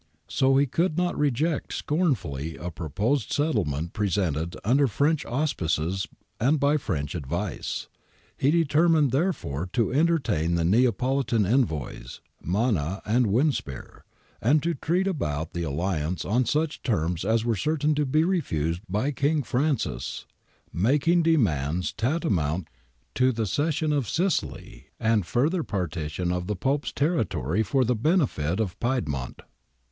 [0.27, 6.07] So he could not 'reject scornfully a proposed settlement presented under French auspices
[6.39, 7.87] and by French advice.'^
[8.35, 14.01] He determined, therefore, to entertain the Neapolitan envoys, Manna and Winspeare,
[14.41, 18.81] and to treat about the alliance on such terms as were certain to be refused
[18.89, 20.25] by King Francis,
[20.73, 22.69] making demands tantamount
[23.13, 27.95] to the cession of Sicily and the further partition of the Pope's territory for the
[27.95, 29.43] benefit of Piedmont.'